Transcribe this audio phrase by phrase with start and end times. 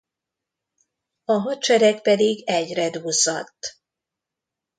[1.25, 3.77] A hadsereg pedig egyre duzzadt.